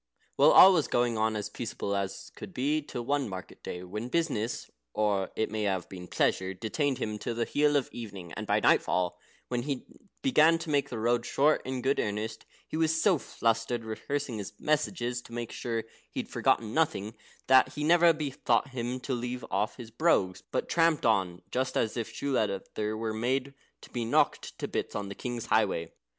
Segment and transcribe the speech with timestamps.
[0.35, 4.09] Well, all was going on as peaceable as could be, till one market day, when
[4.09, 8.33] business (or it may have been pleasure) detained him till the heel of the evening,
[8.33, 9.19] and by nightfall,
[9.49, 9.85] when he
[10.23, 14.53] began to make the road short in good earnest, he was so flustered, rehearsing his
[14.59, 17.13] messages to make sure he'd forgotten nothing,
[17.45, 21.95] that he never bethought him to leave off his brogues, but tramped on just as
[21.95, 25.91] if shoe leather were made to be knocked to bits on the king's highway.